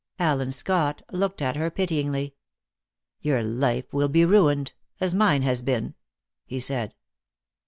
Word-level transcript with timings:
Allen 0.17 0.51
Scott 0.51 1.03
looked 1.11 1.43
at 1.43 1.55
her 1.55 1.69
pityingly. 1.69 2.33
"Your 3.21 3.43
life 3.43 3.93
will 3.93 4.09
be 4.09 4.25
ruined, 4.25 4.73
as 4.99 5.13
mine 5.13 5.43
has 5.43 5.61
been," 5.61 5.93
he 6.43 6.59
said. 6.59 6.95